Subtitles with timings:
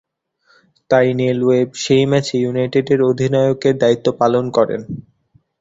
[0.89, 4.81] তাই Neil Webb সেই ম্যাচে ইউনাইটেডের অধিনায়কের দায়িত্ব পালন করেন।